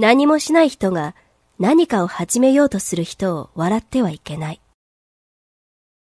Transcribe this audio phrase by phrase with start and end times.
[0.00, 1.14] 何もしない人が
[1.58, 4.60] 何かを始めようとする人を笑ってはいけない。